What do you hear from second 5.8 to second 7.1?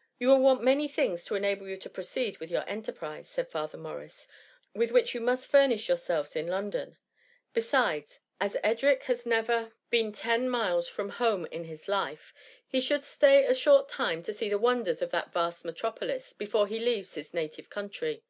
your selves in London.